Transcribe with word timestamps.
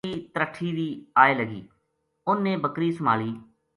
لیاری 0.03 0.19
بکری 0.19 0.27
ترٹھی 0.35 0.69
وی 0.77 0.89
آئے 1.21 1.33
لگی 1.39 1.61
انھ 2.27 2.41
نے 2.45 2.53
بکری 2.63 2.89
سُمہالی 2.97 3.31